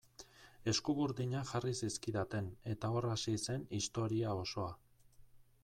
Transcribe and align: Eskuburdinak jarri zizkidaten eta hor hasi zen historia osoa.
Eskuburdinak 0.71 1.49
jarri 1.51 1.73
zizkidaten 1.87 2.49
eta 2.73 2.91
hor 2.97 3.09
hasi 3.11 3.37
zen 3.45 3.69
historia 3.81 4.35
osoa. 4.41 4.73